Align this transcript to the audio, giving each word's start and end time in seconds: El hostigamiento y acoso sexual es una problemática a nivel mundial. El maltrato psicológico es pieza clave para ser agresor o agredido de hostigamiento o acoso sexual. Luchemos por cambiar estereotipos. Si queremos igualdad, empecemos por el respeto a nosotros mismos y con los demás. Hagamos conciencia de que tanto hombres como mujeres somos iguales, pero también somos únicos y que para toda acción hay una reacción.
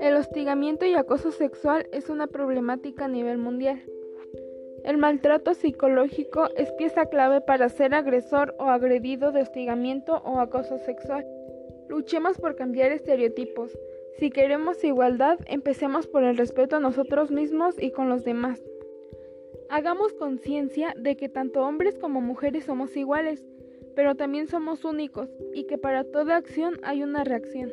El 0.00 0.16
hostigamiento 0.16 0.84
y 0.84 0.94
acoso 0.94 1.30
sexual 1.32 1.86
es 1.92 2.08
una 2.08 2.26
problemática 2.26 3.06
a 3.06 3.08
nivel 3.08 3.38
mundial. 3.38 3.82
El 4.84 4.98
maltrato 4.98 5.54
psicológico 5.54 6.48
es 6.56 6.72
pieza 6.72 7.06
clave 7.06 7.40
para 7.40 7.68
ser 7.68 7.94
agresor 7.94 8.54
o 8.58 8.64
agredido 8.64 9.32
de 9.32 9.42
hostigamiento 9.42 10.22
o 10.24 10.40
acoso 10.40 10.78
sexual. 10.78 11.26
Luchemos 11.88 12.38
por 12.38 12.56
cambiar 12.56 12.92
estereotipos. 12.92 13.78
Si 14.18 14.30
queremos 14.30 14.82
igualdad, 14.84 15.38
empecemos 15.46 16.06
por 16.06 16.24
el 16.24 16.36
respeto 16.36 16.76
a 16.76 16.80
nosotros 16.80 17.30
mismos 17.30 17.76
y 17.80 17.90
con 17.90 18.08
los 18.08 18.24
demás. 18.24 18.62
Hagamos 19.70 20.12
conciencia 20.12 20.94
de 20.96 21.16
que 21.16 21.28
tanto 21.28 21.62
hombres 21.62 21.98
como 21.98 22.20
mujeres 22.20 22.64
somos 22.64 22.96
iguales, 22.96 23.44
pero 23.94 24.14
también 24.14 24.48
somos 24.48 24.84
únicos 24.84 25.28
y 25.54 25.64
que 25.64 25.78
para 25.78 26.04
toda 26.04 26.36
acción 26.36 26.78
hay 26.82 27.02
una 27.02 27.24
reacción. 27.24 27.72